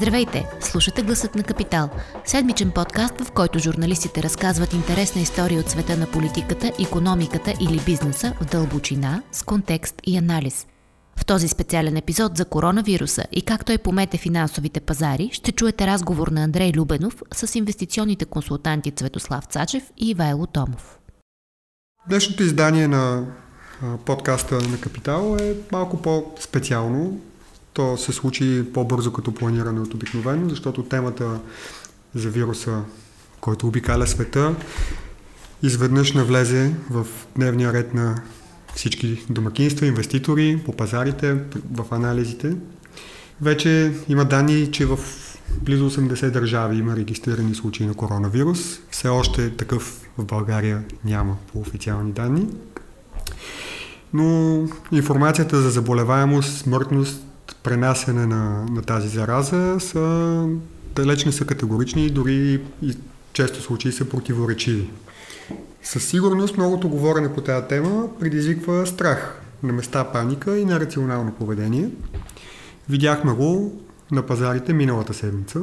[0.00, 0.46] Здравейте!
[0.60, 1.90] Слушате Гласът на Капитал.
[2.24, 8.32] Седмичен подкаст, в който журналистите разказват интересна история от света на политиката, економиката или бизнеса
[8.40, 10.66] в дълбочина, с контекст и анализ.
[11.16, 16.28] В този специален епизод за коронавируса и как той помете финансовите пазари, ще чуете разговор
[16.28, 20.98] на Андрей Любенов с инвестиционните консултанти Цветослав Цачев и Ивайло Томов.
[22.08, 23.26] Днешното издание на
[24.04, 27.20] подкаста на Капитал е малко по-специално.
[27.72, 31.40] То се случи по-бързо като планиране от обикновено, защото темата
[32.14, 32.82] за вируса,
[33.40, 34.54] който обикаля света,
[35.62, 38.22] изведнъж навлезе в дневния ред на
[38.74, 41.36] всички домакинства, инвеститори, по пазарите,
[41.72, 42.56] в анализите.
[43.40, 44.98] Вече има данни, че в
[45.62, 48.80] близо 80 държави има регистрирани случаи на коронавирус.
[48.90, 52.46] Все още такъв в България няма по официални данни.
[54.12, 54.58] Но
[54.92, 60.46] информацията за заболеваемост, смъртност, пренасене на, на тази зараза са
[60.96, 62.96] далеч не са категорични, дори и
[63.32, 64.90] често случаи са противоречиви.
[65.82, 71.88] Със сигурност многото говорене по тази тема предизвиква страх, на места паника и нерационално поведение.
[72.88, 75.60] Видяхме го на пазарите миналата седмица.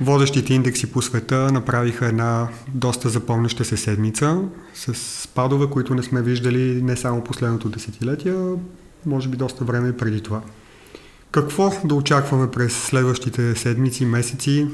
[0.00, 4.40] Водещите индекси по света направиха една доста запомняща се седмица
[4.74, 8.34] с спадове, които не сме виждали не само последното десетилетие,
[9.06, 10.42] може би доста време преди това.
[11.30, 14.66] Какво да очакваме през следващите седмици, месеци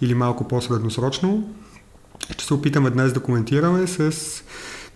[0.00, 1.54] или малко по-средносрочно?
[2.30, 4.12] Ще се опитаме днес да коментираме с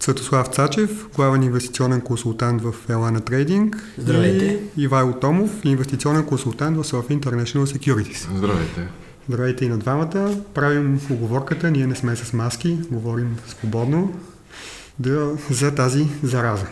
[0.01, 3.77] Цветослав Цачев, главен инвестиционен консултант в Елана Трейдинг.
[3.99, 4.61] Здравейте.
[4.77, 8.37] И Ивайло Томов, инвестиционен консултант в Soft International Securities.
[8.37, 8.89] Здравейте.
[9.29, 10.37] Здравейте и на двамата.
[10.55, 14.15] Правим оговорката, ние не сме с маски, говорим свободно
[14.99, 16.67] да, за тази зараза.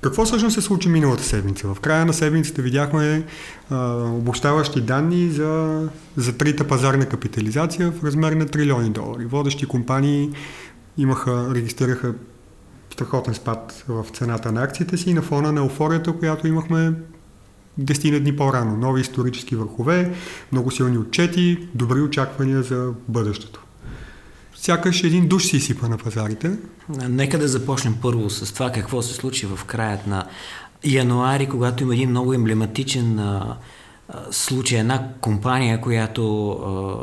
[0.00, 1.74] Какво всъщност се случи миналата седмица?
[1.74, 3.24] В края на седмицата видяхме
[3.70, 5.82] а, обощаващи данни за,
[6.16, 9.24] за трите пазарна капитализация в размер на трилиони долари.
[9.24, 10.30] Водещи компании
[10.98, 12.14] имаха, регистрираха
[12.90, 16.92] страхотен спад в цената на акциите си на фона на еуфорията, която имахме
[17.78, 18.76] десетина дни по-рано.
[18.76, 20.14] Нови исторически върхове,
[20.52, 23.67] много силни отчети, добри очаквания за бъдещето.
[24.60, 26.50] Сякаш един душ си изсипа на пазарите.
[27.08, 30.26] Нека да започнем първо с това какво се случи в краят на
[30.84, 33.56] януари, когато има един много емблематичен а,
[34.30, 36.96] случай, една компания, която а,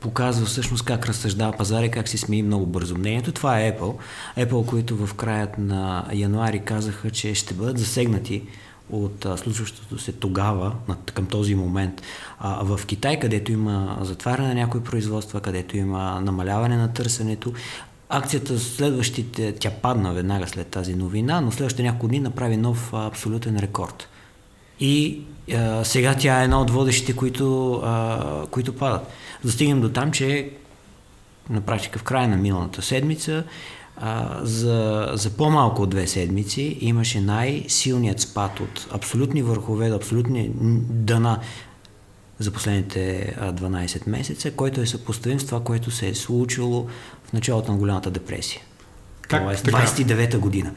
[0.00, 3.32] показва всъщност как разсъждава пазара и как се смени много бързо мнението.
[3.32, 3.94] Това е Apple.
[4.38, 8.42] Apple, които в краят на януари казаха, че ще бъдат засегнати
[8.90, 10.72] от случващото се тогава,
[11.14, 12.02] към този момент,
[12.62, 17.52] в Китай, където има затваряне на някои производства, където има намаляване на търсенето.
[18.08, 23.58] Акцията следващите, тя падна веднага след тази новина, но следващите няколко дни направи нов абсолютен
[23.58, 24.08] рекорд.
[24.80, 25.20] И
[25.54, 29.08] а, сега тя е една от водещите, които, а, които падат.
[29.44, 30.50] Застигнем до там, че
[31.50, 33.44] на практика в края на миналата седмица
[34.04, 40.50] а, за, за по-малко от две седмици имаше най-силният спад от абсолютни върхове до абсолютни
[40.90, 41.38] дъна
[42.38, 46.86] за последните 12 месеца, който е съпоставим с това, което се е случило
[47.24, 48.60] в началото на голямата депресия.
[49.20, 50.72] Как Това е 29-та година.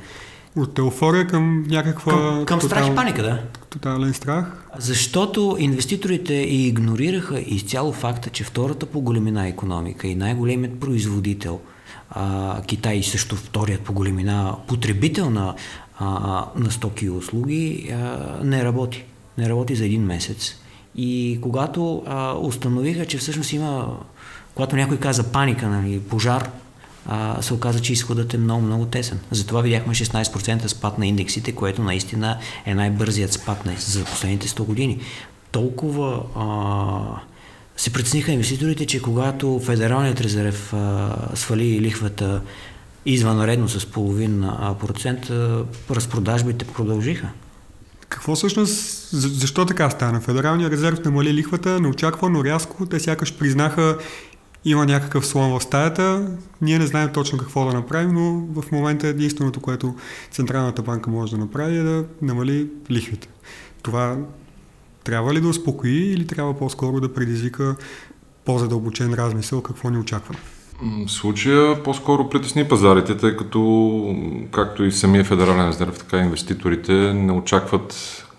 [0.55, 2.13] От еуфория към някаква...
[2.13, 3.41] Към, към страх и паника, да.
[3.69, 4.45] Тотален страх.
[4.77, 11.59] Защото инвеститорите игнорираха изцяло факта, че втората по големина економика и най-големият производител–
[12.09, 15.55] а, Китай също вторият по големина потребител на,
[15.99, 19.03] а, на стоки и услуги а, не работи.
[19.37, 20.55] Не работи за един месец.
[20.95, 23.97] И когато а, установиха, че всъщност има,
[24.55, 26.49] когато някой каза паника, нали, пожар,
[27.07, 29.19] а, се оказа, че изходът е много, много тесен.
[29.31, 34.99] Затова видяхме 16% спад на индексите, което наистина е най-бързият спад за последните 100 години.
[35.51, 37.21] Толкова а,
[37.77, 42.41] се прецениха инвеститорите, че когато Федералният резерв а, свали лихвата
[43.05, 44.45] извънредно с половин
[44.79, 45.31] процент,
[45.91, 47.29] разпродажбите продължиха.
[48.09, 50.21] Какво всъщност, защо така стана?
[50.21, 53.97] Федералният резерв намали лихвата неочаквано рязко, те сякаш признаха
[54.65, 56.31] има някакъв слон в стаята,
[56.61, 59.95] ние не знаем точно какво да направим, но в момента единственото, което
[60.31, 63.27] Централната банка може да направи е да намали лихвите.
[63.83, 64.17] Това
[65.05, 67.75] трябва ли да успокои или трябва по-скоро да предизвика
[68.45, 70.35] по-задълбочен размисъл какво ни очаква?
[71.07, 74.15] В случая по-скоро притесни пазарите, тъй като
[74.51, 77.95] както и самия Федерален резерв, така и инвеститорите не очакват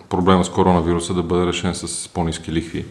[0.08, 2.84] проблема с коронавируса да бъде решен с по-низки лихви.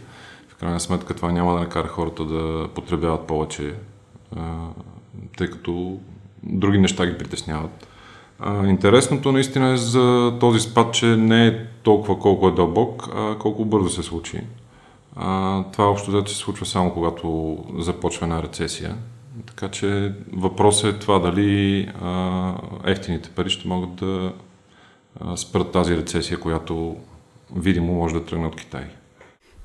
[0.50, 3.74] В крайна сметка това няма да накара хората да потребяват повече,
[5.38, 6.00] тъй като
[6.44, 7.88] други неща ги притесняват.
[8.68, 13.66] Интересното наистина е за този спад, че не е толкова колко е дълбок, а колко
[13.66, 14.42] бързо се случи.
[15.16, 18.96] А, това общо взето се случва само когато започва една рецесия.
[19.46, 22.54] Така че въпросът е това дали а,
[22.86, 24.34] ефтините пари ще могат да
[25.20, 26.96] а, спрат тази рецесия, която
[27.56, 28.84] видимо може да тръгне от Китай.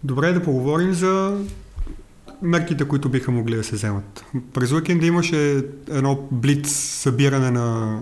[0.04, 1.38] Добре да поговорим за
[2.42, 4.24] мерките, които биха могли да се вземат.
[4.54, 8.00] През уикенда имаше едно блиц събиране на,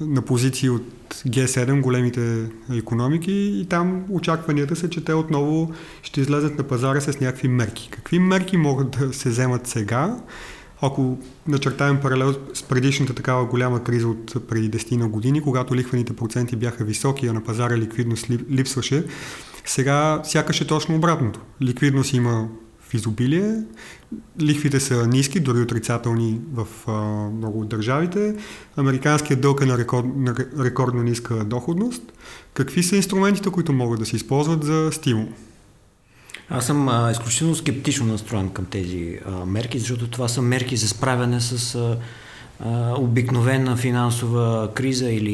[0.00, 5.72] на позиции от G7, големите економики и там очакванията са, че те отново
[6.02, 7.88] ще излезат на пазара с някакви мерки.
[7.92, 10.16] Какви мерки могат да се вземат сега,
[10.82, 11.18] ако
[11.48, 16.56] начертаем паралел с предишната такава голяма криза от преди 10 на години, когато лихвените проценти
[16.56, 19.04] бяха високи, а на пазара ликвидност липсваше,
[19.64, 21.40] сега сякаш е точно обратното.
[21.62, 22.48] Ликвидност има
[22.94, 23.54] изобилие,
[24.40, 26.92] лихвите са ниски, дори отрицателни в а,
[27.36, 28.34] много от държавите,
[28.76, 32.02] американският дълг е на, рекорд, на рекордно ниска доходност.
[32.54, 35.28] Какви са инструментите, които могат да се използват за стимул?
[36.50, 40.88] Аз съм а, изключително скептично настроен към тези а, мерки, защото това са мерки за
[40.88, 41.98] справяне с а,
[42.60, 45.30] а, обикновена финансова криза или,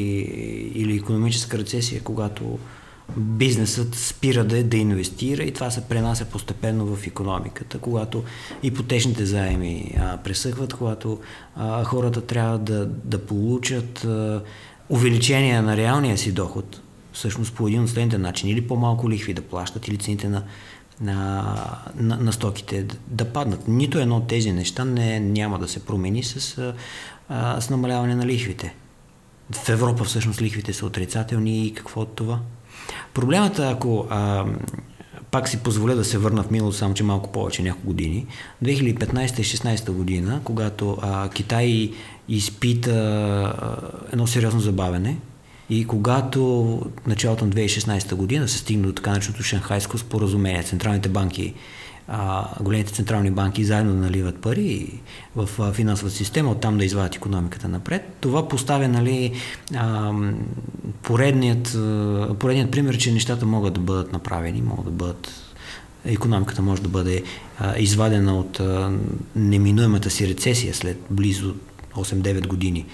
[0.75, 2.59] или економическа рецесия, когато
[3.17, 8.23] бизнесът спира да, да инвестира и това се пренася постепенно в економиката, когато
[8.63, 11.19] ипотечните заеми а, пресъхват, когато
[11.55, 14.43] а, хората трябва да, да получат а,
[14.89, 16.81] увеличение на реалния си доход,
[17.13, 20.43] всъщност по един от следните начини, или по-малко лихви да плащат, или цените на,
[21.01, 21.55] на,
[21.95, 23.67] на, на стоките да, да паднат.
[23.67, 26.57] Нито едно от тези неща не, няма да се промени с,
[27.29, 28.75] а, с намаляване на лихвите.
[29.51, 32.39] В Европа всъщност лихвите са отрицателни и какво от това?
[33.13, 34.45] Проблемът, ако а,
[35.31, 38.25] пак си позволя да се върна в миналото, само че малко повече, няколко години,
[38.63, 41.91] 2015-16 година, когато а, Китай
[42.29, 43.75] изпита а,
[44.13, 45.17] едно сериозно забавене
[45.69, 51.53] и когато началото на 2016 година се стигна до така началото Шанхайско споразумение, централните банки
[52.09, 54.99] а, големите централни банки заедно да наливат пари
[55.35, 58.17] в финансовата система, оттам да извадят економиката напред.
[58.19, 59.33] Това поставя нали,
[59.75, 60.13] а,
[61.03, 61.77] поредният,
[62.39, 65.31] поредният пример, че нещата могат да бъдат направени, могат да бъдат
[66.05, 67.23] економиката може да бъде
[67.59, 68.91] а, извадена от а,
[69.35, 71.55] неминуемата си рецесия след близо
[71.95, 72.85] 8-9 години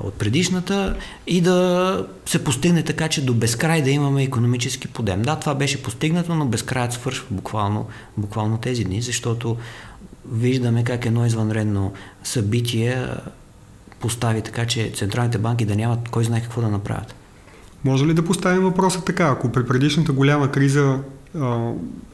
[0.00, 0.96] от предишната
[1.26, 5.22] и да се постигне така, че до безкрай да имаме економически подем.
[5.22, 7.86] Да, това беше постигнато, но безкраят свършва буквално,
[8.16, 9.56] буквално тези дни, защото
[10.32, 11.92] виждаме как едно извънредно
[12.24, 13.06] събитие
[14.00, 17.14] постави така, че централните банки да нямат кой знае какво да направят.
[17.84, 19.24] Може ли да поставим въпроса така?
[19.24, 20.98] Ако при предишната голяма криза
[21.40, 21.70] а,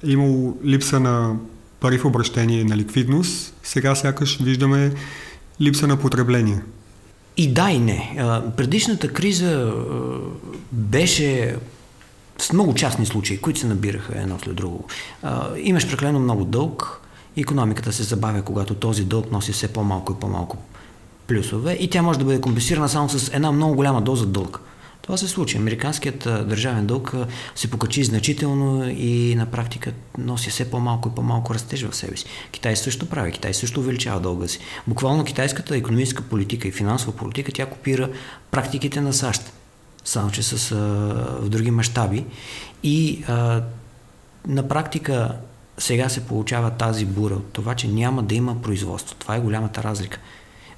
[0.07, 1.37] е имало липса на
[1.81, 4.93] пари в обращение на ликвидност, сега сякаш виждаме
[5.61, 6.63] липса на потребление.
[7.37, 8.17] И да, и не.
[8.57, 9.73] Предишната криза
[10.73, 11.57] беше
[12.39, 14.85] с много частни случаи, които се набираха едно след друго.
[15.57, 17.01] Имаш прекалено много дълг,
[17.37, 20.57] економиката се забавя, когато този дълг носи все по-малко и по-малко
[21.27, 24.61] плюсове и тя може да бъде компенсирана само с една много голяма доза дълг.
[25.05, 25.57] Това се случи.
[25.57, 27.15] Американският държавен дълг
[27.55, 32.25] се покачи значително и на практика носи все по-малко и по-малко растеж в себе си.
[32.53, 33.33] Китай също прави.
[33.33, 34.59] Китай също увеличава дълга си.
[34.87, 38.11] Буквално китайската економическа политика и финансова политика тя копира
[38.51, 39.53] практиките на САЩ.
[40.05, 40.77] Само че с, а,
[41.41, 42.25] в други мащаби.
[42.83, 43.63] И а,
[44.47, 45.37] на практика
[45.79, 49.17] сега се получава тази бура от това, че няма да има производство.
[49.19, 50.19] Това е голямата разлика.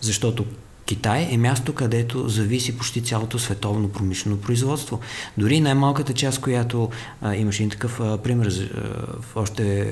[0.03, 0.45] Защото
[0.87, 5.01] Китай е място, където зависи почти цялото световно промишлено производство.
[5.39, 6.91] Дори най-малката част, която
[7.23, 8.81] а, имаше един такъв а, пример а,
[9.21, 9.85] в, още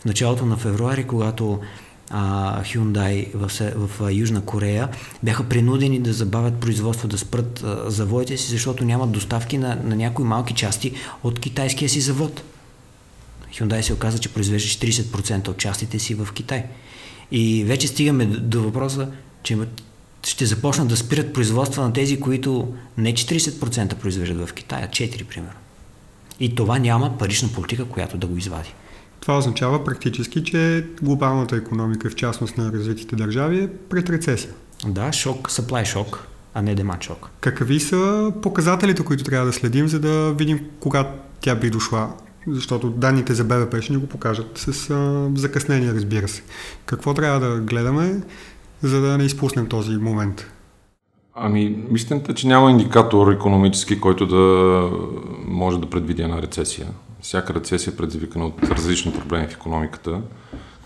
[0.00, 1.60] в началото на февруари, когато
[2.10, 4.88] а, Hyundai в, в, в Южна Корея
[5.22, 9.96] бяха принудени да забавят производство, да спрат а, заводите си, защото нямат доставки на, на
[9.96, 10.92] някои малки части
[11.22, 12.42] от китайския си завод.
[13.52, 16.64] Hyundai се оказа, че произвежда 40% от частите си в Китай.
[17.30, 19.08] И вече стигаме до, въпроса,
[19.42, 19.56] че
[20.26, 25.24] ще започнат да спират производства на тези, които не 40% произвеждат в Китай, а 4%
[25.24, 25.58] примерно.
[26.40, 28.74] И това няма парична политика, която да го извади.
[29.20, 34.50] Това означава практически, че глобалната економика, в частност на развитите държави, е пред рецесия.
[34.86, 37.30] Да, шок, supply шок, а не демат шок.
[37.40, 41.10] Какви са показателите, които трябва да следим, за да видим кога
[41.40, 42.12] тя би дошла?
[42.46, 46.42] Защото данните за БВП ще ни го покажат с а, закъснение, разбира се.
[46.86, 48.20] Какво трябва да гледаме,
[48.82, 50.52] за да не изпуснем този момент?
[51.34, 54.82] Ами, истината че няма индикатор економически, който да
[55.46, 56.86] може да предвиди една рецесия.
[57.20, 60.20] Всяка рецесия е предизвикана от различни проблеми в економиката.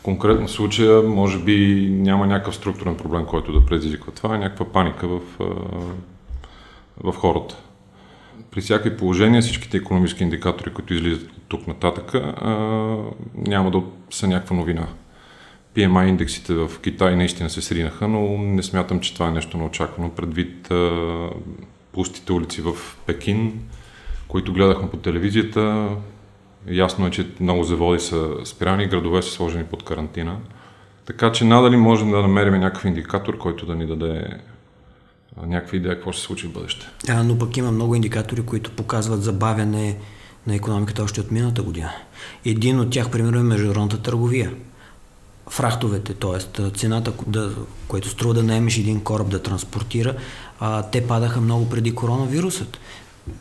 [0.03, 4.67] Конкретно в случая, може би няма някакъв структурен проблем, който да предизвиква това, е някаква
[4.67, 5.21] паника в,
[7.05, 7.57] в хората.
[8.51, 12.15] при всяки положение всичките економически индикатори, които излизат от тук нататък,
[13.35, 14.87] няма да са някаква новина.
[15.76, 20.11] PMI индексите в Китай наистина се сринаха, но не смятам, че това е нещо неочаквано
[20.11, 21.29] предвид а,
[21.93, 22.73] пустите улици в
[23.07, 23.61] Пекин,
[24.29, 25.88] които гледахме по телевизията.
[26.69, 30.37] Ясно е, че много заводи са спирани, градове са сложени под карантина.
[31.07, 34.38] Така че надали можем да намерим някакъв индикатор, който да ни даде
[35.47, 36.88] някаква идея какво ще се случи в бъдеще.
[37.09, 39.99] А, но пък има много индикатори, които показват забавяне
[40.47, 41.91] на економиката още от миналата година.
[42.45, 44.52] Един от тях, примерно, е международната търговия.
[45.51, 46.71] Фрахтовете, т.е.
[46.71, 47.55] цената, да,
[47.89, 50.15] което струва да наемеш един кораб да транспортира,
[50.61, 52.79] а, те падаха много преди коронавирусът.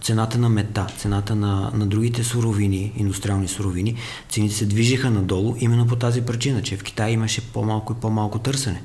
[0.01, 3.95] Цената на мета, цената на, на другите суровини, индустриални суровини,
[4.29, 8.39] цените се движиха надолу именно по тази причина, че в Китай имаше по-малко и по-малко
[8.39, 8.83] търсене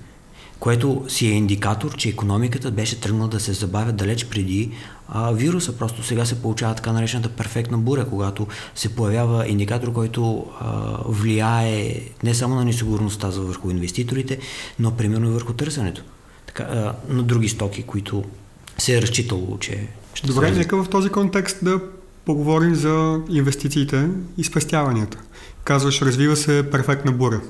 [0.61, 4.71] което си е индикатор, че економиката беше тръгнала да се забавя далеч преди
[5.09, 5.79] а, вируса.
[5.79, 12.01] Просто сега се получава така наречената перфектна буря, когато се появява индикатор, който а, влияе
[12.23, 14.39] не само на несигурността за върху инвеститорите,
[14.79, 16.03] но примерно и върху търсенето.
[16.47, 18.25] Така, а, на други стоки, които
[18.79, 21.81] се е разчитало, че ще Добре, нека в този контекст да
[22.25, 24.09] поговорим за инвестициите
[24.39, 25.19] и спестяванията.
[25.65, 27.41] Казваш, развива се перфектна буря.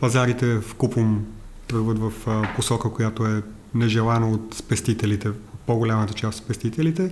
[0.00, 1.26] Пазарите в купом
[1.68, 2.12] тръгват в
[2.56, 3.42] посока, която е
[3.74, 5.28] нежелана от спестителите,
[5.68, 7.10] по-голямата част от спестителите.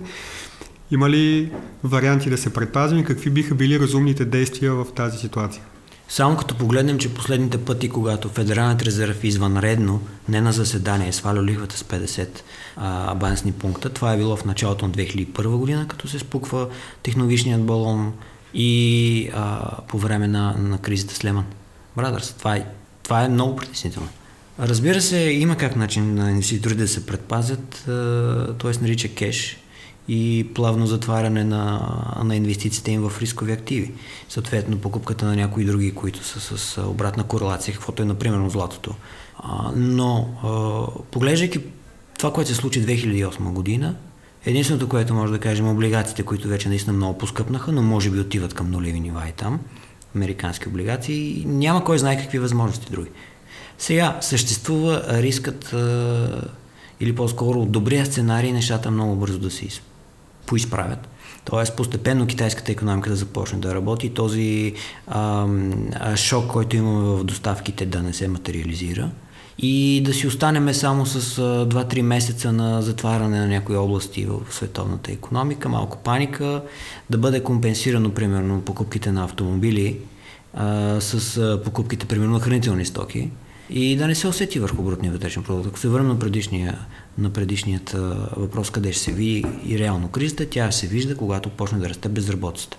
[0.91, 1.51] Има ли
[1.83, 5.63] варианти да се предпазим и какви биха били разумните действия в тази ситуация?
[6.09, 11.43] Само като погледнем, че последните пъти, когато Федералният резерв извънредно, не на заседание, е свалял
[11.43, 12.27] лихвата с 50
[12.77, 16.67] а, бансни пункта, това е било в началото на 2001 година, като се спуква
[17.03, 18.13] технологичният балон
[18.53, 21.45] и а, по време на, на кризата с Леман
[21.97, 22.33] Брадърс.
[22.33, 22.65] Това е,
[23.03, 24.09] това е много притеснително.
[24.59, 27.83] Разбира се, има как начин на инвеститорите да се предпазят,
[28.59, 28.81] т.е.
[28.81, 29.57] нарича кеш
[30.07, 31.91] и плавно затваряне на,
[32.23, 33.93] на инвестициите им в рискови активи.
[34.29, 38.95] Съответно, покупката на някои други, които са с обратна корелация, каквото е, например, златото.
[39.75, 40.29] Но,
[41.11, 41.59] поглеждайки
[42.17, 43.95] това, което се случи 2008 година,
[44.45, 48.53] единственото, което може да кажем, облигациите, които вече наистина много поскъпнаха, но може би отиват
[48.53, 49.59] към нулеви нива и там,
[50.15, 53.09] американски облигации, няма кой знае какви възможности други.
[53.77, 56.41] Сега съществува рискът а,
[56.99, 59.67] или по-скоро от добрия сценарий нещата много бързо да се
[60.45, 61.09] поизправят.
[61.45, 64.73] Тоест постепенно китайската економика да започне да работи, този
[65.07, 65.47] а,
[65.95, 69.09] а, шок, който имаме в доставките да не се материализира
[69.59, 75.11] и да си останеме само с 2-3 месеца на затваряне на някои области в световната
[75.11, 76.63] економика, малко паника,
[77.09, 79.99] да бъде компенсирано примерно покупките на автомобили
[80.53, 83.29] а, с покупките примерно на хранителни стоки
[83.69, 85.67] и да не се усети върху брутния вътрешен продукт.
[85.67, 86.79] Ако се върна на, предишния,
[87.17, 87.95] на предишният
[88.37, 92.09] въпрос, къде ще се види и реално кризата, тя се вижда, когато почне да расте
[92.09, 92.77] безработицата.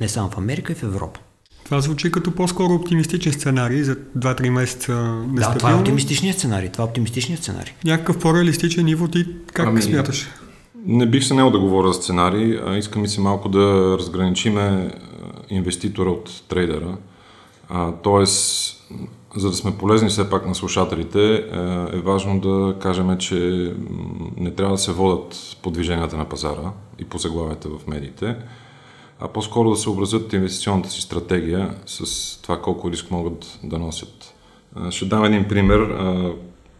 [0.00, 1.20] Не само в Америка, и в Европа.
[1.64, 5.34] Това звучи като по-скоро оптимистичен сценарий за 2-3 месеца нестабилно.
[5.36, 6.68] Да, това е оптимистичният сценарий.
[6.68, 7.72] Това е оптимистичният сценарий.
[7.84, 10.28] Някакъв по-реалистичен ниво ти как ами, смяташ?
[10.86, 12.58] Не бих се нел да говоря за сценарий.
[12.66, 14.90] А искам и се малко да разграничиме
[15.50, 16.96] инвеститора от трейдера.
[17.68, 18.76] А, тоест,
[19.36, 21.38] за да сме полезни все пак на слушателите, е,
[21.96, 23.72] е важно да кажем, че
[24.36, 28.36] не трябва да се водят по движенията на пазара и по заглавията в медиите,
[29.20, 34.34] а по-скоро да се образят инвестиционната си стратегия с това колко риск могат да носят.
[34.86, 35.80] Е, ще дам един пример.
[35.80, 36.32] Е,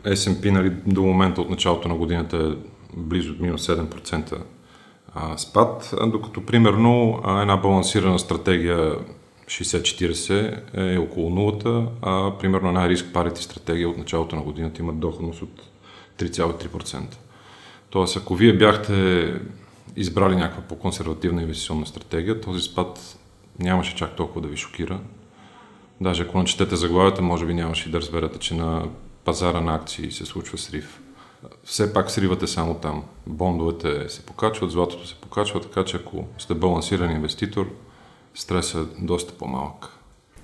[0.07, 4.39] S&P нали, до момента от началото на годината е близо минус 7%
[5.37, 8.97] спад, докато примерно една балансирана стратегия
[9.47, 14.99] 60-40 е около нулата, а примерно една риск парите стратегия от началото на годината имат
[14.99, 15.63] доходност от
[16.19, 17.17] 3,3%.
[17.91, 19.35] Тоест, ако вие бяхте
[19.97, 23.19] избрали някаква по-консервативна инвестиционна стратегия, този спад
[23.59, 25.01] нямаше чак толкова да ви шокира.
[26.01, 28.89] Даже ако начетете заглавията, може би нямаше да разберете, че на
[29.25, 31.01] пазара на акции се случва срив.
[31.65, 33.05] Все пак сривът е само там.
[33.27, 37.71] Бондовете се покачват, златото се покачва, така че ако сте балансиран инвеститор,
[38.37, 39.89] стресът е доста по-малък.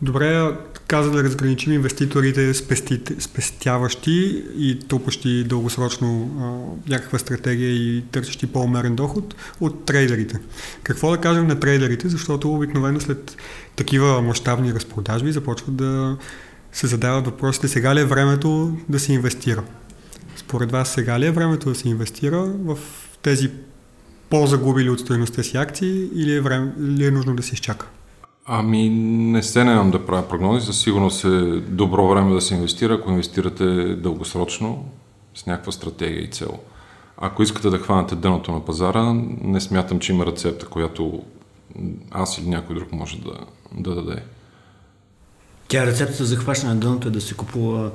[0.02, 0.56] Добре,
[0.86, 8.96] каза да разграничим инвеститорите спести, спестяващи и трупащи дългосрочно а, някаква стратегия и търсещи по-умерен
[8.96, 10.40] доход от трейдерите.
[10.82, 13.36] Какво да кажем на трейдерите, защото обикновено след
[13.76, 16.16] такива мащабни разпродажби започват да
[16.72, 19.62] се задават въпросите сега ли е времето да се инвестира.
[20.36, 22.78] Според вас сега ли е времето да се инвестира в
[23.22, 23.50] тези
[24.32, 27.86] по-загубили от стоеността си акции или е, време, или е нужно да се изчака?
[28.46, 28.88] Ами
[29.32, 30.66] не се нямам да правя прогнози.
[30.66, 31.28] Със сигурност е
[31.60, 34.84] добро време да се инвестира, ако инвестирате дългосрочно
[35.34, 36.58] с някаква стратегия и цел.
[37.16, 39.12] ако искате да хванете дъното на пазара,
[39.42, 41.22] не смятам, че има рецепта, която
[42.10, 43.34] аз или някой друг може да,
[43.74, 44.22] да даде.
[45.72, 47.90] Тя рецептата за хващане на дъното е да се купува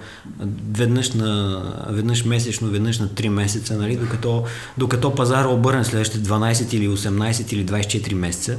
[0.71, 3.95] веднъж, на, веднъж месечно, веднъж на 3 месеца, нали?
[3.95, 4.43] докато,
[4.77, 8.57] докато пазара обърне следващите 12 или 18 или 24 месеца.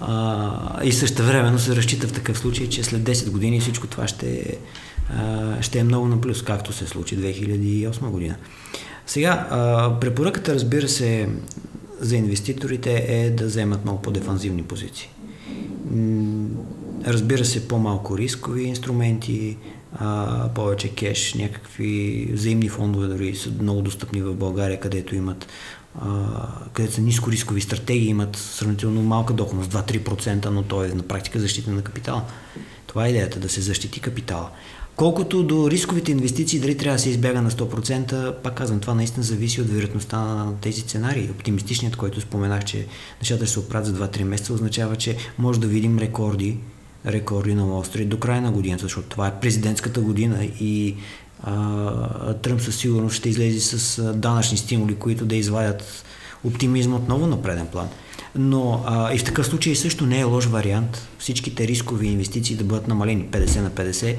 [0.00, 4.08] А, и също времено се разчита в такъв случай, че след 10 години всичко това
[4.08, 4.56] ще,
[5.16, 8.34] а, ще е много на плюс, както се случи 2008 година.
[9.06, 11.28] Сега, а, препоръката, разбира се,
[12.00, 15.08] за инвеститорите е да вземат много по-дефанзивни позиции.
[17.06, 19.56] Разбира се, по-малко рискови инструменти,
[19.92, 25.46] а, повече кеш, някакви взаимни фондове дори са много достъпни в България, където имат
[26.00, 26.26] а,
[26.72, 31.40] където са ниско рискови стратегии, имат сравнително малка доходност, 2-3%, но то е на практика
[31.40, 32.22] защита на капитала.
[32.86, 34.50] Това е идеята, да се защити капитала.
[34.96, 39.24] Колкото до рисковите инвестиции, дали трябва да се избяга на 100%, пак казвам, това наистина
[39.24, 41.30] зависи от вероятността на тези сценарии.
[41.30, 42.86] Оптимистичният, който споменах, че
[43.20, 46.58] нещата ще се оправят за 2-3 месеца, означава, че може да видим рекорди,
[47.06, 50.96] рекорди на Уолл до края на годината, защото това е президентската година и
[51.42, 56.04] а, Тръмп със сигурност ще излезе с данъчни стимули, които да извадят
[56.44, 57.88] оптимизма отново на преден план.
[58.34, 62.64] Но а, и в такъв случай също не е лош вариант всичките рискови инвестиции да
[62.64, 64.16] бъдат намалени 50 на 50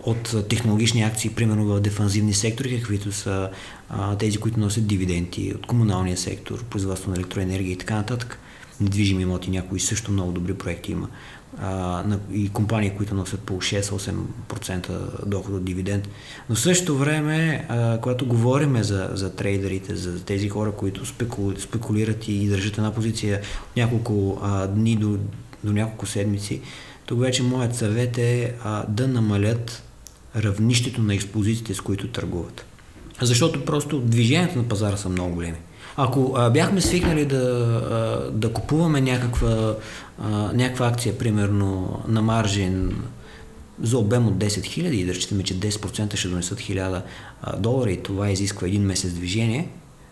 [0.00, 3.50] от технологични акции, примерно в дефанзивни сектори, каквито са
[3.88, 8.38] а, тези, които носят дивиденти от комуналния сектор, производство на електроенергия и така нататък.
[8.80, 11.08] Недвижими имоти, някои също много добри проекти има.
[11.60, 16.08] А, и компании, които носят по 6-8% доход от дивиденд.
[16.48, 21.52] Но в същото време, а, когато говорим за, за трейдерите, за тези хора, които спекул,
[21.58, 23.40] спекулират и държат една позиция
[23.76, 25.18] няколко а, дни до,
[25.64, 26.60] до няколко седмици,
[27.06, 29.82] тук вече моят съвет е а, да намалят
[30.36, 32.64] равнището на експозициите, с които търгуват.
[33.22, 35.58] Защото просто движението на пазара са много големи.
[35.96, 39.74] Ако а, бяхме свикнали да, а, да купуваме някаква,
[40.18, 43.02] а, някаква акция, примерно на маржин
[43.82, 47.02] за обем от 10 000 и да речетаме, че 10% ще донесат 1000
[47.58, 49.68] долара и това изисква един месец движение,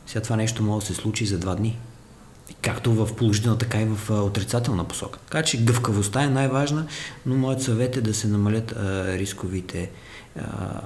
[0.07, 1.79] сега това нещо може да се случи за два дни.
[2.63, 5.19] Както в положителна, така и в отрицателна посока.
[5.19, 6.87] Така че гъвкавостта е най-важна,
[7.27, 9.91] но моят съвет е да се намалят а, рисковите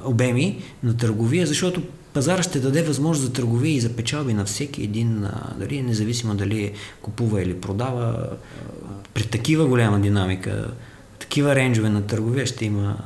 [0.05, 1.83] обеми на търговия, защото
[2.13, 5.27] пазара ще даде възможност за търговия и за печалби на всеки един,
[5.59, 8.29] дали, независимо дали купува или продава.
[9.15, 10.71] При такива голяма динамика,
[11.19, 12.97] такива рейнджове на търговия ще има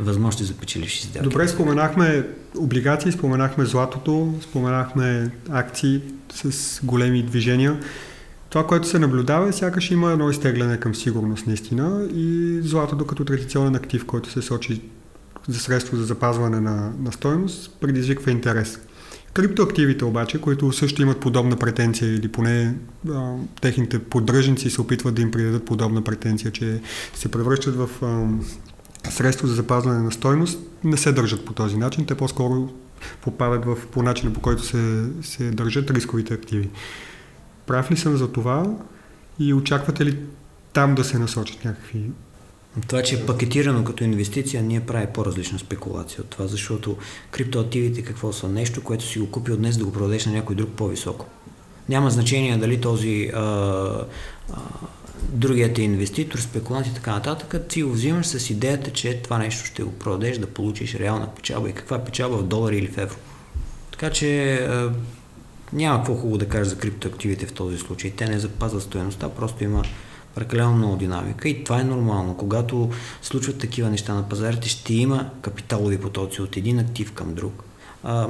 [0.00, 1.28] възможности за печеливши сделки.
[1.28, 2.26] Добре, споменахме
[2.58, 6.00] облигации, споменахме златото, споменахме акции
[6.34, 7.80] с големи движения.
[8.48, 13.24] Това, което се наблюдава е сякаш има едно изтегляне към сигурност наистина и златото като
[13.24, 14.80] традиционен актив, който се сочи
[15.48, 18.78] за средство за запазване на, на стоеност, предизвиква интерес.
[19.32, 22.74] Криптоактивите обаче, които също имат подобна претенция или поне
[23.10, 26.80] а, техните поддръжници се опитват да им придадат подобна претенция, че
[27.14, 28.26] се превръщат в а,
[29.10, 32.06] средство за запазване на стойност, не се държат по този начин.
[32.06, 32.68] Те по-скоро
[33.22, 36.70] попадат в, по начина по който се, се държат рисковите активи.
[37.66, 38.76] Прав ли съм за това
[39.38, 40.18] и очаквате ли
[40.72, 42.10] там да се насочат някакви
[42.88, 46.96] това, че е пакетирано като инвестиция, ние прави по-различна спекулация от това, защото
[47.30, 48.48] криптоактивите какво са?
[48.48, 51.26] Нещо, което си го купил днес да го продадеш на някой друг по-високо.
[51.88, 54.58] Няма значение дали този а, а,
[55.28, 59.66] другият е инвеститор, спекулант и така нататък, ти го взимаш с идеята, че това нещо
[59.66, 61.68] ще го продадеш да получиш реална печалба.
[61.70, 63.16] И каква печалба в долари или в евро.
[63.90, 64.92] Така че а,
[65.72, 68.10] няма какво хубаво да кажа за криптоактивите в този случай.
[68.10, 69.82] Те не запазват стоеността, просто има
[70.36, 72.36] прекалено много динамика и това е нормално.
[72.36, 72.90] Когато
[73.22, 77.64] случват такива неща на пазарите, ще има капиталови потоци от един актив към друг.
[78.02, 78.28] А,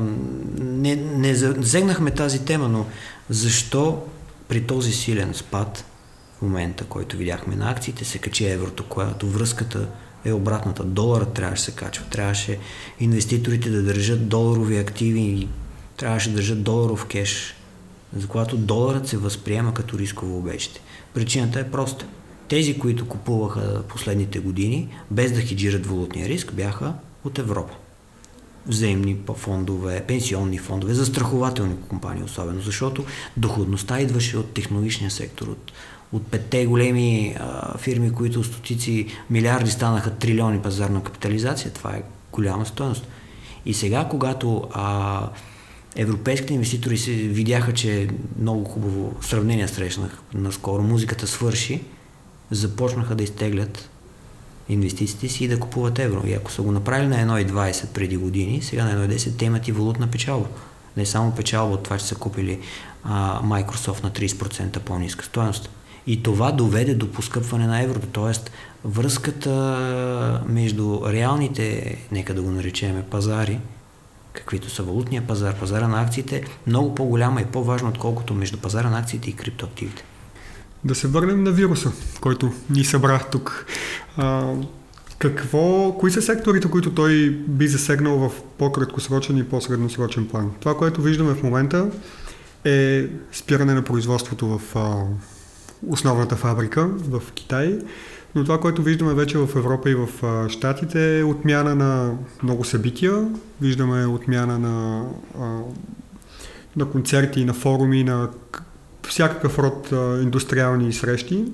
[0.59, 2.87] не, не засегнахме тази тема, но
[3.31, 4.03] защо
[4.49, 5.85] при този силен спад
[6.39, 9.89] в момента, който видяхме на акциите, се качи еврото, която връзката
[10.25, 10.85] е обратната.
[10.85, 12.05] Доларът трябваше да се качва.
[12.11, 12.59] Трябваше
[13.01, 15.49] инвеститорите да държат доларови активи и
[15.97, 17.55] трябваше да държат доларов кеш,
[18.17, 20.81] за когато доларът се възприема като рисково обещите.
[21.17, 22.07] Причината е проста.
[22.49, 27.75] Тези, които купуваха последните години, без да хеджират валутния риск, бяха от Европа.
[28.67, 33.05] Взаимни фондове, пенсионни фондове, застрахователни компании особено, защото
[33.37, 35.73] доходността идваше от технологичния сектор, от,
[36.13, 41.73] от петте големи а, фирми, които стотици милиарди станаха трилиони пазарна капитализация.
[41.73, 42.03] Това е
[42.33, 43.09] голяма стоеност.
[43.67, 45.29] И сега, когато а,
[45.97, 48.09] европейските инвеститори се видяха, че
[48.41, 50.83] много хубаво сравнение срещнах наскоро.
[50.83, 51.83] Музиката свърши,
[52.51, 53.91] започнаха да изтеглят
[54.69, 56.23] инвестициите си и да купуват евро.
[56.27, 59.73] И ако са го направили на 1,20 преди години, сега на 1,10 те имат и
[59.73, 60.47] валутна печалба.
[60.97, 62.61] не само печалба от това, че са купили
[63.05, 65.71] а, Microsoft на 30% по-ниска стоеност.
[66.07, 68.51] И това доведе до поскъпване на еврото, т.е.
[68.85, 73.59] връзката между реалните, нека да го наречеме, пазари,
[74.37, 78.99] каквито са валутния пазар, пазара на акциите, много по-голяма и по-важна, отколкото между пазара на
[78.99, 80.05] акциите и криптоактивите.
[80.85, 83.67] Да се върнем на вируса, който ни събра тук.
[84.17, 84.53] А,
[85.19, 90.51] какво, кои са секторите, които той би засегнал в по-краткосрочен и по-средносрочен план?
[90.61, 91.91] Това, което виждаме в момента
[92.65, 95.03] е спиране на производството в а,
[95.87, 97.79] основната фабрика в Китай,
[98.37, 100.09] но това, което виждаме вече в Европа и в
[100.49, 103.29] Штатите е отмяна на много събития,
[103.61, 105.07] виждаме отмяна на,
[106.77, 108.29] на концерти, на форуми, на
[109.09, 109.89] всякакъв род
[110.23, 111.45] индустриални срещи,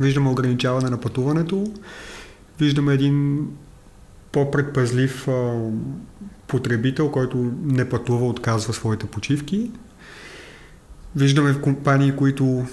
[0.00, 1.72] виждаме ограничаване на пътуването,
[2.60, 3.46] виждаме един
[4.32, 5.28] по-предпазлив
[6.46, 9.70] потребител, който не пътува, отказва своите почивки.
[11.16, 12.66] Виждаме компании, които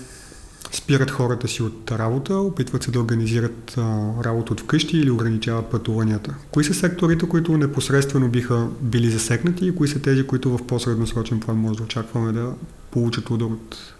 [0.76, 5.72] спират хората си от работа, опитват се да организират а, работа от вкъщи или ограничават
[5.72, 6.36] пътуванията.
[6.52, 11.40] Кои са секторите, които непосредствено биха били засекнати и кои са тези, които в по-средносрочен
[11.40, 12.54] план може да очакваме да
[12.92, 13.94] получат удар от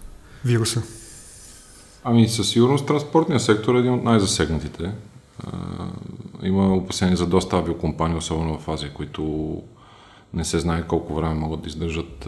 [0.46, 0.82] вируса?
[2.04, 4.92] Ами със сигурност транспортния сектор е един от най-засегнатите.
[6.44, 9.62] Има опасения за доста авиокомпании, особено в Азия, които
[10.34, 12.28] не се знае колко време могат да издържат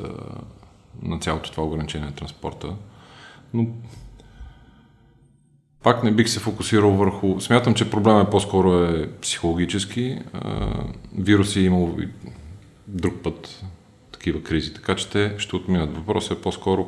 [1.03, 2.67] на цялото това ограничение на транспорта.
[3.53, 3.67] Но
[5.85, 7.39] пак не бих се фокусирал върху...
[7.39, 10.17] Смятам, че проблемът е по-скоро е психологически.
[11.17, 11.97] Вируси е имал
[12.87, 13.63] друг път
[14.11, 15.95] такива кризи, така че те ще отминат.
[15.95, 16.87] Въпросът е по-скоро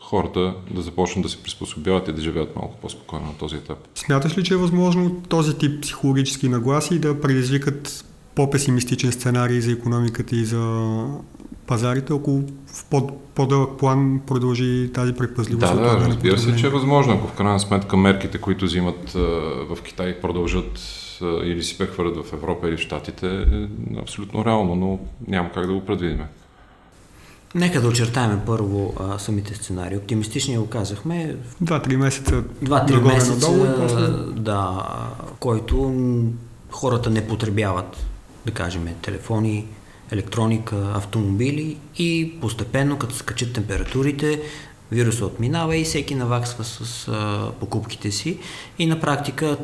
[0.00, 3.78] хората да започнат да се приспособяват и да живеят малко по-спокойно на този етап.
[3.94, 10.36] Смяташ ли, че е възможно този тип психологически нагласи да предизвикат по-песимистичен сценарий за економиката
[10.36, 11.06] и за
[11.70, 15.76] пазарите, ако в по- по-дълъг план продължи тази предпазливост?
[15.76, 19.10] Да, да, разбира се, че е възможно, ако в крайна сметка мерките, които взимат
[19.70, 20.80] в Китай, продължат
[21.44, 23.68] или си прехвърлят в Европа или в Штатите, е
[24.00, 26.20] абсолютно реално, но няма как да го предвидим.
[27.54, 29.96] Нека да очертаем първо а, самите сценарии.
[29.96, 31.36] Оптимистични го казахме.
[31.60, 32.42] Два-три месеца.
[32.62, 34.06] Два-три месеца, надолу, после...
[34.40, 34.88] да,
[35.40, 35.94] който
[36.70, 38.06] хората не потребяват,
[38.46, 39.66] да кажем, телефони,
[40.12, 44.42] електроника, автомобили и постепенно, като скачат температурите,
[44.92, 48.38] вирусът отминава и всеки наваксва с а, покупките си
[48.78, 49.56] и на практика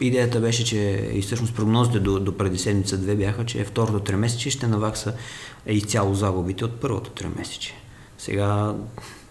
[0.00, 4.52] идеята беше, че и всъщност прогнозите до, до преди седмица две бяха, че второто тримесечие
[4.52, 5.14] ще навакса
[5.66, 7.74] изцяло загубите от първото тримесечие.
[8.18, 8.74] Сега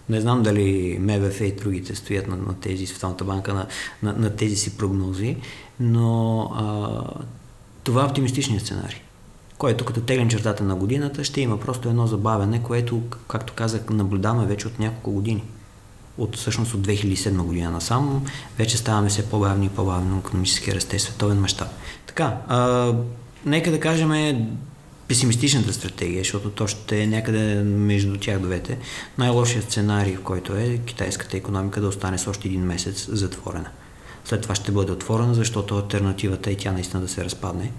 [0.08, 3.66] не знам дали МВФ и другите стоят на, на тези, Световната банка, на,
[4.02, 5.36] на, на тези си прогнози,
[5.80, 7.02] но а,
[7.84, 9.00] това е оптимистичният сценарий
[9.60, 14.46] който като теглим чертата на годината ще има просто едно забавяне, което, както казах, наблюдаваме
[14.46, 15.44] вече от няколко години.
[16.18, 18.26] От, всъщност от 2007 година насам
[18.58, 21.68] вече ставаме все по-бавни и по-бавно економически растеж световен мащаб.
[22.06, 22.92] Така, а,
[23.46, 24.46] нека да кажем
[25.08, 28.78] песимистичната стратегия, защото то ще е някъде между тях двете.
[29.18, 33.70] Най-лошият сценарий, в който е китайската економика да остане с още един месец затворена.
[34.24, 37.72] След това ще бъде отворена, защото альтернативата е тя наистина да се разпадне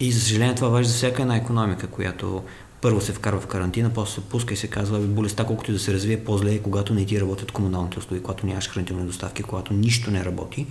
[0.00, 2.42] и за съжаление това важи за всяка една економика, която
[2.84, 5.80] първо се вкарва в карантина, после се пуска и се казва, болестта колкото и да
[5.80, 9.72] се развие по-зле е, когато не ти работят комуналните услуги, когато нямаш хранителни доставки, когато
[9.72, 10.66] нищо не работи.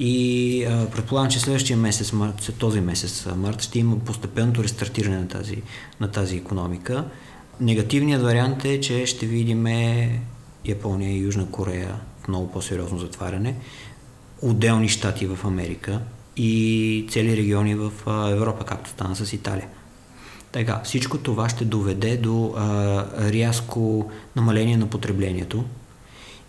[0.00, 5.28] И а, предполагам, че следващия месец, март, този месец, март, ще има постепенното рестартиране на
[5.28, 5.62] тази,
[6.00, 7.04] на тази економика.
[7.60, 9.66] Негативният вариант е, че ще видим
[10.64, 13.56] Япония и Южна Корея в много по-сериозно затваряне,
[14.42, 16.00] отделни щати в Америка,
[16.38, 17.92] и цели региони в
[18.30, 19.68] Европа, както стана с Италия.
[20.52, 25.64] Така, всичко това ще доведе до а, рязко намаление на потреблението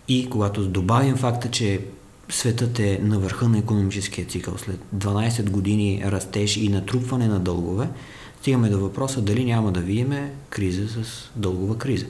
[0.08, 1.80] и когато добавим факта, че
[2.28, 7.88] светът е на върха на економическия цикъл след 12 години растеж и натрупване на дългове,
[8.40, 12.06] стигаме до въпроса дали няма да видиме криза с дългова криза.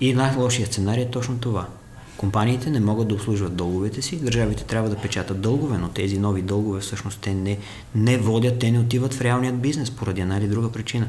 [0.00, 1.66] И най-лошият сценарий е точно това–
[2.18, 6.42] Компаниите не могат да обслужват дълговете си, държавите трябва да печатат дългове, но тези нови
[6.42, 7.58] дългове всъщност те не,
[7.94, 11.06] не водят, те не отиват в реалният бизнес поради една или друга причина.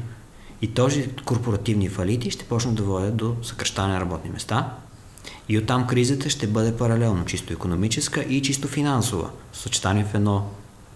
[0.62, 4.76] И този корпоративни фалити ще почнат да водят до съкръщане на работни места,
[5.48, 10.46] и оттам кризата ще бъде паралелно, чисто економическа и чисто финансова, съчетание в едно,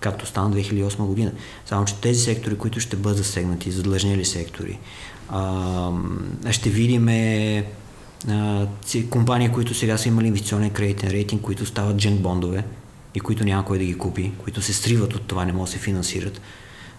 [0.01, 1.33] както стана 2008 година.
[1.67, 4.79] Само, че тези сектори, които ще бъдат засегнати, задлъжнели сектори,
[6.51, 7.67] ще видиме
[9.11, 12.65] компании, които сега са имали инвестиционен кредитен рейтинг, които стават джен бондове
[13.15, 15.73] и които няма кой да ги купи, които се сриват от това, не могат да
[15.73, 16.41] се финансират.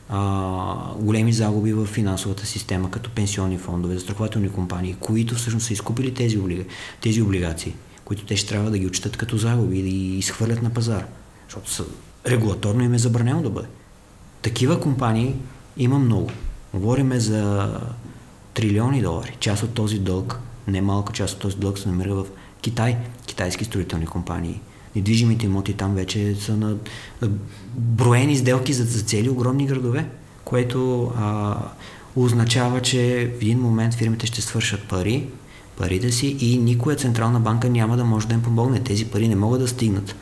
[0.09, 6.13] а, големи загуби в финансовата система, като пенсионни фондове, застрахователни компании, които всъщност са изкупили
[6.13, 6.63] тези, облига,
[7.01, 7.73] тези облигации,
[8.05, 11.05] които те ще трябва да ги отчитат като загуби и да ги изхвърлят на пазара.
[11.47, 11.85] Защото са,
[12.27, 13.67] регулаторно им е забранено да бъде.
[14.41, 15.35] Такива компании
[15.77, 16.29] има много.
[16.73, 17.71] Говориме за
[18.53, 19.37] трилиони долари.
[19.39, 22.25] Част от този дълг, не малка част от този дълг се намира в
[22.61, 24.61] Китай, китайски строителни компании.
[24.95, 26.75] Недвижимите имоти там вече са на,
[27.21, 27.29] на
[27.75, 30.05] броени сделки за, за цели огромни градове,
[30.43, 31.57] което а,
[32.15, 35.27] означава, че в един момент фирмите ще свършат пари,
[35.77, 38.79] парите си и никоя централна банка няма да може да им помогне.
[38.79, 40.15] Тези пари не могат да стигнат.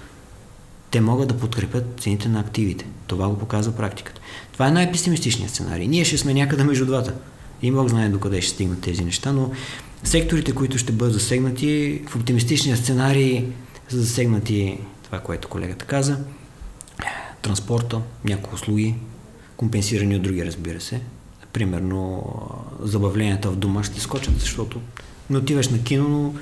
[0.91, 2.85] Те могат да подкрепят цените на активите.
[3.07, 4.21] Това го показва практиката.
[4.53, 5.87] Това е най-песимистичният сценарий.
[5.87, 7.13] Ние ще сме някъде между двата.
[7.61, 9.51] И Бог знае докъде ще стигнат тези неща, но
[10.03, 13.45] секторите, които ще бъдат засегнати, в оптимистичния сценарий
[13.89, 16.17] са засегнати това, което колегата каза,
[17.41, 18.95] транспорта, някои услуги,
[19.57, 21.01] компенсирани от други, разбира се.
[21.53, 22.23] Примерно,
[22.81, 24.81] забавленията в дома ще скочат, защото
[25.29, 26.33] не отиваш на кино, но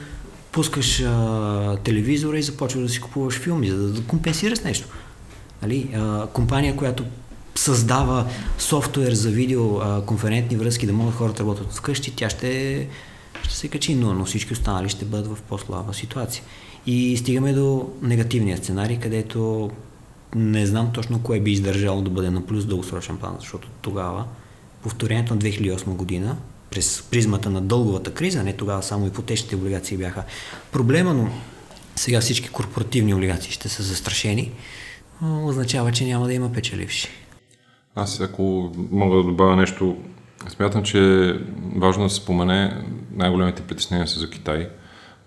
[0.51, 4.87] пускаш а, телевизора и започваш да си купуваш филми, за да, компенсираш нещо.
[5.61, 5.89] Нали?
[5.95, 7.05] А, компания, която
[7.55, 8.25] създава
[8.59, 12.87] софтуер за видео а, конферентни връзки, да могат хората да работят вкъщи, тя ще,
[13.43, 16.43] ще се качи, но, но всички останали ще бъдат в по-слаба ситуация.
[16.85, 19.71] И стигаме до негативния сценарий, където
[20.35, 24.25] не знам точно кое би издържало да бъде на плюс дългосрочен план, защото тогава
[24.83, 26.37] повторението на 2008 година
[26.71, 30.23] през призмата на дълговата криза, не тогава само ипотечните облигации бяха
[30.71, 31.29] проблема, но
[31.95, 34.51] сега всички корпоративни облигации ще са застрашени,
[35.23, 37.09] означава, че няма да има печеливши.
[37.95, 39.97] Аз ако мога да добавя нещо,
[40.49, 41.33] смятам, че е
[41.75, 42.83] важно да се спомене
[43.15, 44.69] най-големите притеснения са за Китай,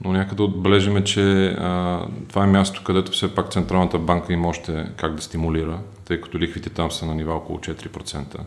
[0.04, 4.86] но някъде отбележиме, че а, това е място, където все пак Централната банка има още
[4.96, 8.38] как да стимулира, тъй като лихвите там са на нива около 4%.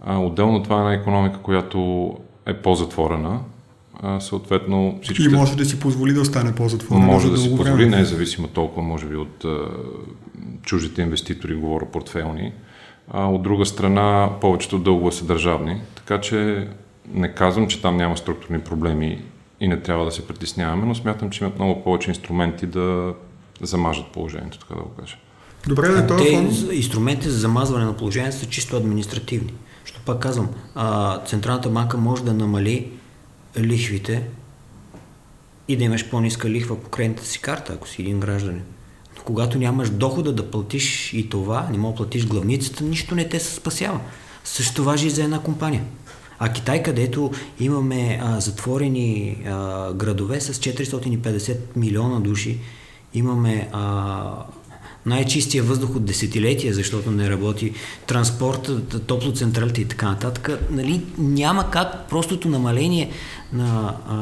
[0.00, 3.40] А, отделно това е една економика, която е по-затворена,
[4.02, 5.22] а, съответно всички...
[5.22, 7.06] И може да си позволи да остане по-затворена.
[7.06, 9.58] Може да, си позволи, не е зависимо толкова, може би, от а,
[10.62, 12.52] чуждите инвеститори, говоря портфелни
[13.10, 16.68] а от друга страна повечето дългове са държавни, така че
[17.12, 19.22] не казвам, че там няма структурни проблеми
[19.60, 23.14] и не трябва да се притесняваме, но смятам, че имат много повече инструменти да
[23.60, 25.16] замажат положението, така да го кажа.
[25.68, 29.52] Добре, да това Те, инструментите за замазване на положението са чисто административни.
[29.84, 32.90] Защото пак казвам, а, Централната банка може да намали
[33.58, 34.22] лихвите
[35.68, 38.62] и да имаш по-ниска лихва по кредитната си карта, ако си един гражданин
[39.24, 43.40] когато нямаш дохода да платиш и това, не мога да платиш главницата, нищо не те
[43.40, 44.00] се спасява.
[44.44, 45.82] Също важи и за една компания.
[46.42, 52.58] А Китай, където имаме а, затворени а, градове с 450 милиона души,
[53.14, 54.32] имаме а,
[55.06, 57.72] най-чистия въздух от десетилетия, защото не работи
[58.06, 58.70] транспорт,
[59.06, 63.10] топлоцентралите и така нататък, нали, няма как простото намаление
[63.52, 64.16] на, а,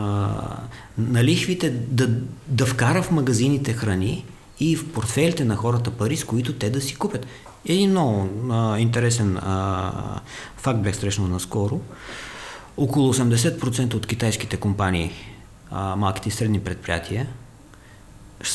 [0.98, 2.08] на лихвите да,
[2.48, 4.24] да вкара в магазините храни,
[4.60, 7.26] и в портфелите на хората пари, с които те да си купят.
[7.66, 10.20] Един много а, интересен а,
[10.56, 11.80] факт бях срещнал наскоро.
[12.76, 15.12] Около 80% от китайските компании,
[15.70, 17.26] а, малките и средни предприятия,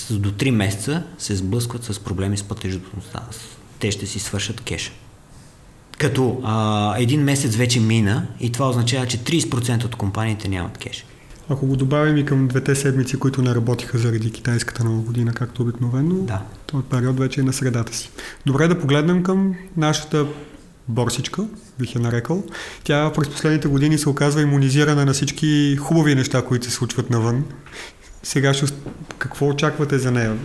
[0.09, 3.21] до 3 месеца се сблъскват с проблеми с платежоспособността.
[3.79, 4.91] Те ще си свършат кеша.
[5.97, 11.05] Като а, един месец вече мина и това означава, че 30% от компаниите нямат кеш.
[11.49, 15.61] Ако го добавим и към двете седмици, които не работиха заради китайската нова година, както
[15.61, 16.41] обикновено, да.
[16.65, 18.11] този период вече е на средата си.
[18.45, 20.25] Добре да погледнем към нашата
[20.87, 21.45] борсичка,
[21.79, 22.43] бих я нарекал.
[22.83, 27.45] Тя през последните години се оказва иммунизирана на всички хубави неща, които се случват навън.
[28.23, 28.65] Сега ще...
[29.17, 30.37] какво очаквате за нея?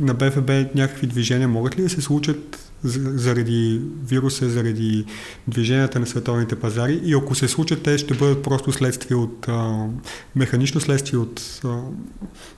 [0.00, 5.04] На БФБ някакви движения могат ли да се случат заради вируса, заради
[5.48, 9.86] движенията на световните пазари и ако се случат, те ще бъдат просто следствие от а,
[10.36, 11.80] механично следствие от а,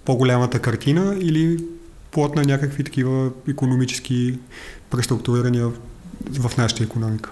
[0.04, 1.58] по-голямата картина или
[2.10, 4.38] плод на някакви такива економически
[4.90, 5.68] преструктурирания
[6.30, 7.30] в нашата економика.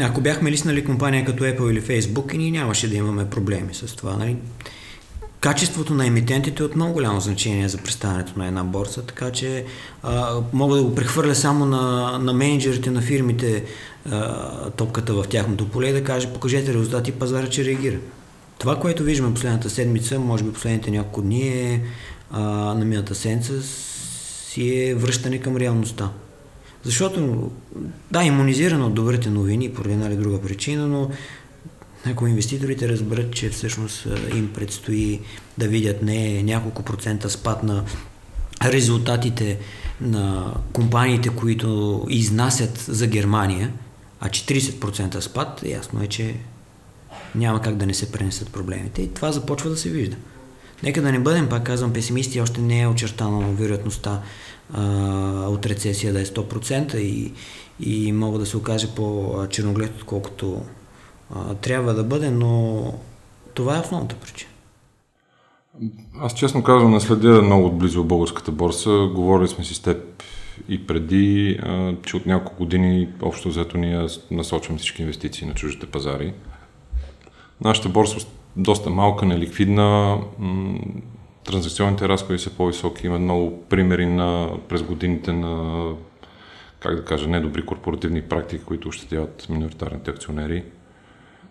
[0.00, 3.96] Ако бяхме лиснали компания като Apple или Facebook, и ние нямаше да имаме проблеми с
[3.96, 4.16] това.
[4.16, 4.36] Нали?
[5.42, 9.64] Качеството на емитентите е от много голямо значение за представянето на една борса, така че
[10.02, 13.64] а, мога да го прехвърля само на, на менеджерите на фирмите
[14.10, 17.96] а, топката в тяхното поле и да каже покажете резултати пазара, че реагира.
[18.58, 21.82] Това, което виждаме последната седмица, може би последните няколко дни е
[22.30, 22.40] а,
[22.74, 26.10] на мината седмица си е връщане към реалността.
[26.82, 27.50] Защото,
[28.10, 31.10] да, иммунизирано от добрите новини, поради една или друга причина, но
[32.06, 35.20] ако инвеститорите разберат, че всъщност им предстои
[35.58, 37.84] да видят не няколко процента спад на
[38.64, 39.58] резултатите
[40.00, 43.72] на компаниите, които изнасят за Германия,
[44.20, 46.34] а 40% спад, ясно е, че
[47.34, 50.16] няма как да не се пренесат проблемите и това започва да се вижда.
[50.82, 54.22] Нека да не бъдем, пак казвам, песимисти, още не е очертана вероятността
[54.72, 54.82] а,
[55.48, 57.32] от рецесия да е 100% и,
[57.80, 60.62] и мога да се окаже по-черноглед, отколкото
[61.60, 62.82] трябва да бъде, но
[63.54, 64.50] това е основната причина.
[66.20, 69.08] Аз честно казвам, не следя много отблизо българската борса.
[69.14, 70.22] Говорили сме си с теб
[70.68, 71.58] и преди,
[72.02, 76.34] че от няколко години общо взето ние насочваме всички инвестиции на чуждите пазари.
[77.60, 80.18] Нашата борса доста малка, неликвидна,
[81.44, 85.84] транзакционните разходи са по-високи, има много примери на, през годините на,
[86.80, 90.64] как да кажа, недобри корпоративни практики, които ощетяват миноритарните акционери.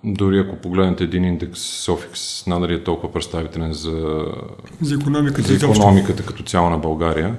[0.04, 4.26] Дори ако погледнете един индекс Sofix, надали е толкова представителен за,
[4.82, 7.36] за економиката, за економиката като цяло на България.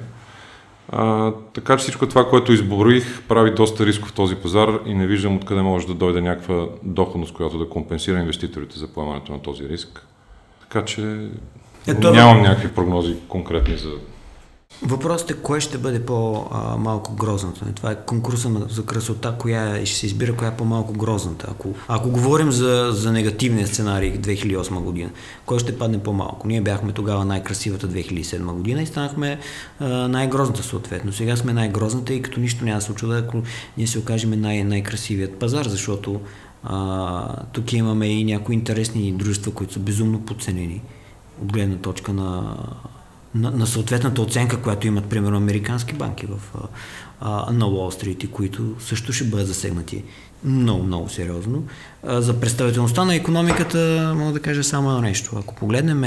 [0.88, 5.06] А, така че всичко това, което изборих, прави доста рисков в този пазар и не
[5.06, 9.68] виждам откъде може да дойде някаква доходност, която да компенсира инвеститорите за поемането на този
[9.68, 10.06] риск.
[10.60, 11.28] Така че
[11.86, 13.90] Ето, нямам някакви прогнози конкретни за
[14.84, 17.64] Въпросът е кое ще бъде по-малко грозното.
[17.74, 21.46] Това е конкурса за красота, коя и ще се избира коя е по-малко грозната.
[21.50, 25.10] Ако, ако говорим за, за негативния сценарий 2008 година,
[25.46, 26.48] кой ще падне по-малко?
[26.48, 29.38] Ние бяхме тогава най-красивата 2007 година и станахме
[29.80, 31.12] а, най-грозната съответно.
[31.12, 33.42] Сега сме най-грозната и като нищо няма да се очуда, ако
[33.78, 36.20] ние се окажем най- най-красивият пазар, защото
[36.64, 40.82] а, тук имаме и някои интересни дружества, които са безумно подценени
[41.42, 42.56] от гледна точка на
[43.34, 46.40] на, на съответната оценка, която имат, примерно, американски банки в,
[47.20, 50.04] а, на Уолл Стрит, които също ще бъдат засегнати
[50.44, 51.64] много, много сериозно.
[52.06, 55.36] А, за представителността на економиката мога да кажа само едно нещо.
[55.38, 56.02] Ако погледнем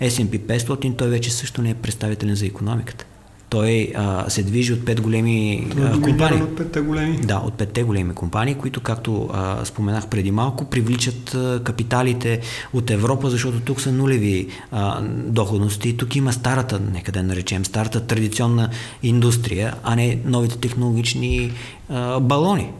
[0.00, 3.04] S&P 500, той вече също не е представителен за економиката.
[3.48, 6.42] Той а, се движи от пет големи Той а, компании.
[6.42, 7.16] От петте големи.
[7.16, 12.40] Да, от петте големи компании, които, както а, споменах преди малко, привличат а, капиталите
[12.72, 15.96] от Европа, защото тук са нулеви а, доходности.
[15.96, 18.68] Тук има старата, нека да наречем, старата традиционна
[19.02, 21.52] индустрия, а не новите технологични
[21.88, 22.70] а, балони.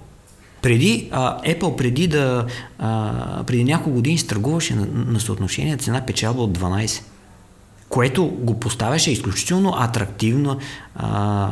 [0.63, 2.47] Преди, а, Apple преди да,
[2.79, 7.03] а, преди няколко години стъргуваше на, на съотношение цена печалба от 12
[7.89, 10.59] което го поставяше изключително атрактивна
[10.95, 11.51] а,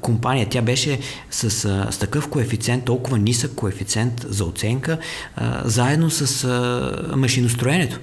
[0.00, 0.48] компания.
[0.50, 1.50] Тя беше с,
[1.90, 4.98] с такъв коефициент, толкова нисък коефициент за оценка,
[5.36, 7.98] а, заедно с а, машиностроенето.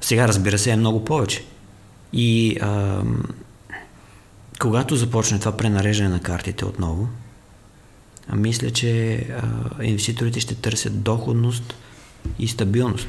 [0.00, 1.44] Сега, разбира се, е много повече.
[2.12, 3.02] И а,
[4.60, 7.08] когато започне това пренареждане на картите отново,
[8.32, 11.74] мисля, че а, инвеститорите ще търсят доходност
[12.38, 13.08] и стабилност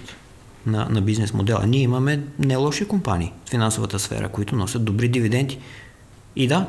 [0.66, 1.68] на, на бизнес модела.
[1.68, 5.60] Ние имаме не лоши компании в финансовата сфера, които носят добри дивиденти.
[6.36, 6.68] И да,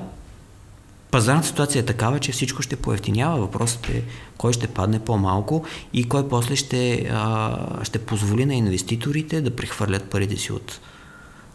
[1.10, 3.40] пазарната ситуация е такава, че всичко ще поевтинява.
[3.40, 4.04] Въпросът е
[4.36, 10.04] кой ще падне по-малко и кой после ще, а, ще позволи на инвеститорите да прехвърлят
[10.04, 10.80] парите си от,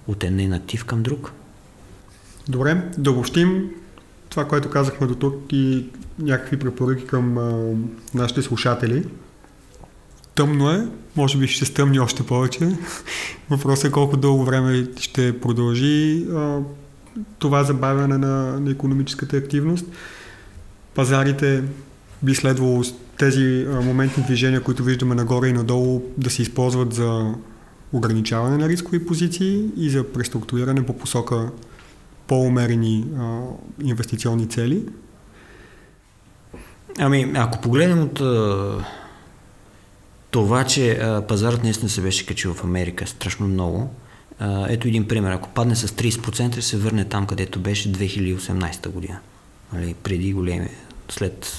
[0.07, 1.31] от един актив към друг.
[2.47, 3.69] Добре, да обобщим
[4.29, 5.85] това, което казахме до тук и
[6.19, 7.73] някакви препоръки към а,
[8.13, 9.03] нашите слушатели.
[10.39, 12.69] Тъмно е, може би ще стъмни още повече.
[13.49, 16.59] Въпросът е колко дълго време ще продължи а,
[17.39, 19.85] това забавяне на, на економическата активност.
[20.95, 21.63] Пазарите
[22.23, 22.83] би следвало
[23.17, 27.33] тези а, моментни движения, които виждаме нагоре и надолу, да се използват за
[27.93, 31.49] ограничаване на рискови позиции и за преструктуриране по посока
[32.27, 33.39] по-умерени а,
[33.83, 34.85] инвестиционни цели.
[36.99, 38.21] Ами, ако погледнем от
[40.31, 43.93] това, че а, пазарът наистина се беше качил в Америка страшно много.
[44.39, 45.31] А, ето един пример.
[45.31, 49.19] Ако падне с 30%, ще се върне там, където беше 2018 година.
[49.73, 50.69] Нали, преди големи,
[51.09, 51.53] след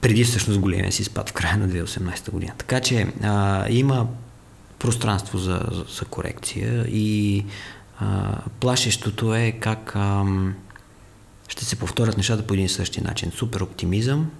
[0.00, 2.52] преди всъщност големия си спад в края на 2018 година.
[2.58, 4.06] Така че а, има
[4.78, 7.44] пространство за, за, за корекция и
[7.98, 10.24] а, плашещото е как а,
[11.48, 13.32] ще се повторят нещата по един и същи начин.
[13.34, 14.30] Супер оптимизъм,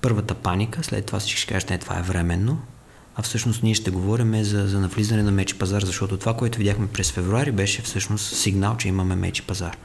[0.00, 2.58] първата паника, след това всички ще кажат, не, това е временно,
[3.16, 6.86] а всъщност ние ще говорим за, за навлизане на мечи пазар, защото това, което видяхме
[6.86, 9.76] през февруари, беше всъщност сигнал, че имаме мечи пазар.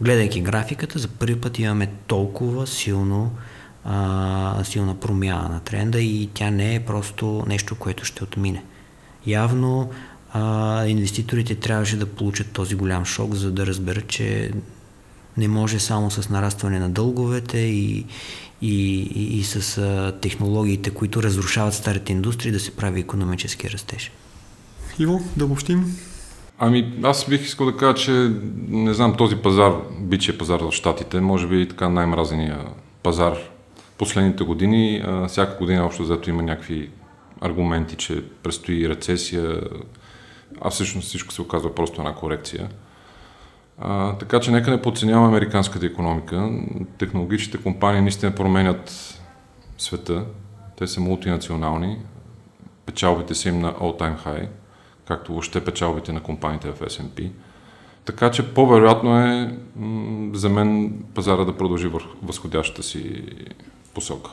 [0.00, 3.30] Гледайки графиката, за първи път имаме толкова силно,
[3.84, 8.64] а, силна промяна на тренда и тя не е просто нещо, което ще отмине.
[9.26, 9.90] Явно
[10.32, 14.50] а, инвеститорите трябваше да получат този голям шок, за да разберат, че
[15.36, 18.06] не може само с нарастване на дълговете и,
[18.62, 24.12] и, и, и с а, технологиите, които разрушават старите индустрии, да се прави економически растеж.
[24.98, 25.96] Иво, да обобщим?
[26.58, 28.32] Ами, аз бих искал да кажа, че
[28.68, 32.64] не знам, този пазар, бичия пазар в Штатите, може би така най-мразения
[33.02, 33.36] пазар
[33.98, 35.02] последните години.
[35.06, 36.90] А, всяка година общо взето има някакви
[37.40, 39.60] аргументи, че предстои рецесия,
[40.60, 42.68] а всъщност всичко се оказва просто една корекция.
[43.78, 46.50] А, така че нека не подценяваме американската економика.
[46.98, 49.14] Технологичните компании наистина променят
[49.78, 50.24] света.
[50.76, 51.98] Те са мултинационални.
[52.86, 54.48] Печалбите са им на all-time high,
[55.04, 57.30] както въобще печалбите на компаниите в S&P.
[58.04, 59.58] Така че по-вероятно е
[60.32, 61.90] за мен пазара да продължи
[62.22, 63.22] възходящата си
[63.94, 64.30] посока.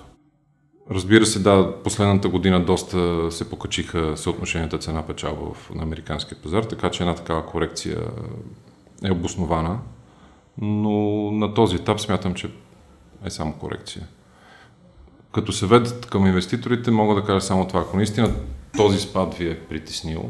[0.91, 7.03] Разбира се, да, последната година доста се покачиха съотношенията цена-печалба на американския пазар, така че
[7.03, 7.97] една такава корекция
[9.03, 9.79] е обоснована,
[10.61, 10.91] но
[11.31, 12.49] на този етап смятам, че
[13.25, 14.07] е само корекция.
[15.31, 17.79] Като съвет към инвеститорите мога да кажа само това.
[17.79, 18.35] Ако наистина
[18.77, 20.29] този спад ви е притеснил,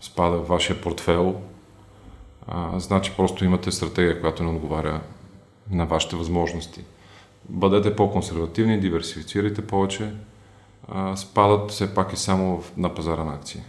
[0.00, 1.40] спада в вашия портфел,
[2.46, 5.00] а, значи просто имате стратегия, която не отговаря
[5.70, 6.84] на вашите възможности.
[7.48, 10.12] Бъдете по-консервативни, диверсифицирайте повече.
[10.88, 13.62] А, спадат все пак и само на пазара на акции.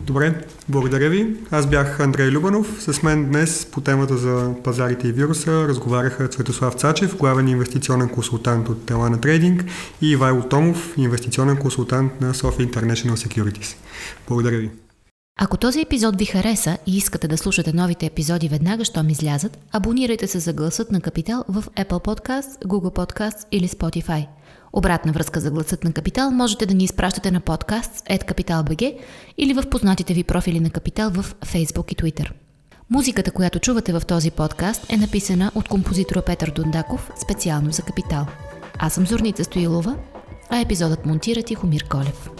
[0.00, 1.36] Добре, благодаря ви.
[1.50, 2.82] Аз бях Андрей Любанов.
[2.82, 8.68] С мен днес по темата за пазарите и вируса разговаряха Цветослав Цачев, главен инвестиционен консултант
[8.68, 9.64] от Телана Трейдинг
[10.02, 13.76] и Ивайло Томов, инвестиционен консултант на Sophia International Securities.
[14.28, 14.70] Благодаря ви.
[15.40, 20.26] Ако този епизод ви хареса и искате да слушате новите епизоди веднага, щом излязат, абонирайте
[20.26, 24.26] се за гласът на Капитал в Apple Podcasts, Google Podcasts или Spotify–
[24.72, 28.98] Обратна връзка за гласът на Капитал можете да ни изпращате на подкаст Capital.bg
[29.38, 32.30] или в познатите ви профили на Капитал в Facebook и Twitter.
[32.90, 38.26] Музиката, която чувате в този подкаст е написана от композитора Петър Дундаков специално за Капитал.
[38.78, 39.96] Аз съм Зорница Стоилова,
[40.50, 42.30] а епизодът монтира Тихомир Колев.